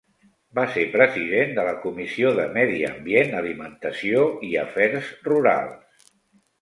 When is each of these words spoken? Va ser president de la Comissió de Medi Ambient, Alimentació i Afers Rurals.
Va 0.59 0.61
ser 0.75 0.83
president 0.93 1.51
de 1.59 1.65
la 1.67 1.73
Comissió 1.83 2.31
de 2.39 2.47
Medi 2.55 2.79
Ambient, 2.93 3.35
Alimentació 3.43 4.25
i 4.49 4.53
Afers 4.67 5.13
Rurals. 5.29 6.09